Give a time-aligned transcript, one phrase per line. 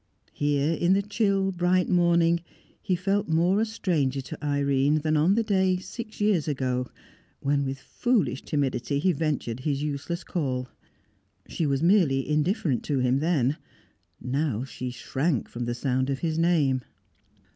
[0.33, 2.41] Here, in the chill bright morning,
[2.81, 6.87] he felt more a stranger to Irene than on the day, six years ago,
[7.39, 10.69] when with foolish timidity he ventured his useless call.
[11.47, 13.57] She was merely indifferent to him then;
[14.19, 16.81] now she shrank from the sound of his name.